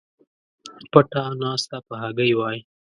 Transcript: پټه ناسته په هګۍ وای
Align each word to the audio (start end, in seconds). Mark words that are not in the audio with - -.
پټه 0.91 1.23
ناسته 1.41 1.77
په 1.87 1.93
هګۍ 2.01 2.31
وای 2.35 2.57